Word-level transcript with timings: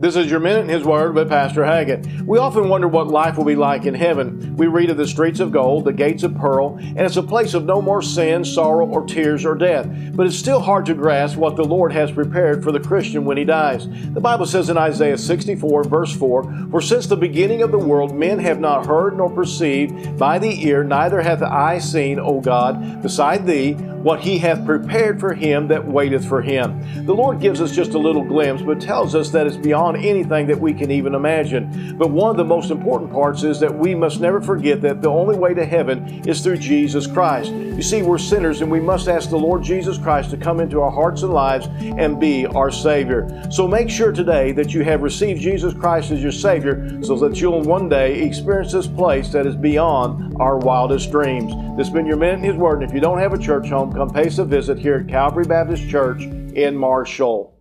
This 0.00 0.16
is 0.16 0.30
your 0.30 0.40
Minute 0.40 0.62
in 0.62 0.70
His 0.70 0.82
Word 0.82 1.14
with 1.14 1.28
Pastor 1.28 1.62
Haggett. 1.62 2.06
We 2.24 2.38
often 2.38 2.70
wonder 2.70 2.88
what 2.88 3.08
life 3.08 3.36
will 3.36 3.44
be 3.44 3.54
like 3.54 3.84
in 3.84 3.92
heaven. 3.92 4.56
We 4.56 4.66
read 4.66 4.88
of 4.88 4.96
the 4.96 5.06
streets 5.06 5.40
of 5.40 5.52
gold, 5.52 5.84
the 5.84 5.92
gates 5.92 6.22
of 6.22 6.34
pearl, 6.38 6.78
and 6.78 7.00
it's 7.00 7.18
a 7.18 7.22
place 7.22 7.52
of 7.52 7.66
no 7.66 7.82
more 7.82 8.00
sin, 8.00 8.42
sorrow, 8.46 8.86
or 8.86 9.04
tears 9.04 9.44
or 9.44 9.54
death. 9.54 9.86
But 10.14 10.26
it's 10.26 10.36
still 10.36 10.60
hard 10.60 10.86
to 10.86 10.94
grasp 10.94 11.36
what 11.36 11.56
the 11.56 11.64
Lord 11.64 11.92
has 11.92 12.10
prepared 12.10 12.64
for 12.64 12.72
the 12.72 12.80
Christian 12.80 13.26
when 13.26 13.36
he 13.36 13.44
dies. 13.44 13.86
The 14.14 14.22
Bible 14.22 14.46
says 14.46 14.70
in 14.70 14.78
Isaiah 14.78 15.18
64, 15.18 15.84
verse 15.84 16.16
4 16.16 16.68
For 16.70 16.80
since 16.80 17.06
the 17.06 17.16
beginning 17.18 17.60
of 17.60 17.70
the 17.70 17.78
world, 17.78 18.14
men 18.14 18.38
have 18.38 18.58
not 18.58 18.86
heard 18.86 19.18
nor 19.18 19.28
perceived 19.28 20.16
by 20.16 20.38
the 20.38 20.66
ear, 20.66 20.82
neither 20.82 21.20
hath 21.20 21.40
the 21.40 21.52
eye 21.52 21.78
seen, 21.78 22.18
O 22.18 22.40
God, 22.40 23.02
beside 23.02 23.46
thee 23.46 23.76
what 24.02 24.20
he 24.20 24.38
hath 24.38 24.64
prepared 24.64 25.20
for 25.20 25.34
him 25.34 25.68
that 25.68 25.86
waiteth 25.86 26.26
for 26.26 26.40
him. 26.40 27.04
The 27.04 27.14
Lord 27.14 27.40
gives 27.40 27.60
us 27.60 27.72
just 27.72 27.94
a 27.94 27.98
little 27.98 28.24
glimpse, 28.24 28.62
but 28.62 28.80
tells 28.80 29.14
us 29.14 29.30
that 29.30 29.46
it's 29.46 29.56
beyond 29.56 29.98
anything 29.98 30.46
that 30.46 30.58
we 30.58 30.72
can 30.72 30.90
even 30.90 31.14
imagine. 31.14 31.96
But 31.98 32.10
one 32.10 32.30
of 32.30 32.36
the 32.36 32.44
most 32.44 32.70
important 32.70 33.12
parts 33.12 33.42
is 33.42 33.60
that 33.60 33.74
we 33.74 33.94
must 33.94 34.20
never 34.20 34.40
forget 34.40 34.80
that 34.82 35.02
the 35.02 35.10
only 35.10 35.36
way 35.36 35.54
to 35.54 35.64
heaven 35.64 36.26
is 36.26 36.40
through 36.40 36.58
Jesus 36.58 37.06
Christ. 37.06 37.52
You 37.52 37.82
see, 37.82 38.02
we're 38.02 38.18
sinners 38.18 38.62
and 38.62 38.70
we 38.70 38.80
must 38.80 39.08
ask 39.08 39.28
the 39.28 39.36
Lord 39.36 39.62
Jesus 39.62 39.98
Christ 39.98 40.30
to 40.30 40.36
come 40.36 40.60
into 40.60 40.80
our 40.80 40.90
hearts 40.90 41.22
and 41.22 41.32
lives 41.32 41.66
and 41.80 42.18
be 42.18 42.46
our 42.46 42.70
Savior. 42.70 43.46
So 43.50 43.68
make 43.68 43.90
sure 43.90 44.12
today 44.12 44.52
that 44.52 44.72
you 44.72 44.82
have 44.84 45.02
received 45.02 45.40
Jesus 45.40 45.74
Christ 45.74 46.10
as 46.10 46.22
your 46.22 46.32
Savior 46.32 47.02
so 47.02 47.16
that 47.18 47.40
you'll 47.40 47.62
one 47.62 47.88
day 47.88 48.22
experience 48.22 48.72
this 48.72 48.86
place 48.86 49.30
that 49.30 49.46
is 49.46 49.56
beyond 49.56 50.36
our 50.40 50.56
wildest 50.58 51.10
dreams. 51.10 51.52
This 51.76 51.86
has 51.86 51.94
been 51.94 52.06
your 52.06 52.16
Minute 52.16 52.38
in 52.38 52.44
His 52.44 52.56
Word. 52.56 52.82
And 52.82 52.90
if 52.90 52.94
you 52.94 53.00
don't 53.00 53.18
have 53.18 53.32
a 53.32 53.38
church 53.38 53.68
home, 53.68 53.89
come 53.94 54.10
pay 54.10 54.26
us 54.26 54.38
a 54.38 54.44
visit 54.44 54.78
here 54.78 54.96
at 54.96 55.08
Calvary 55.08 55.44
Baptist 55.44 55.88
Church 55.88 56.22
in 56.22 56.76
Marshall. 56.76 57.59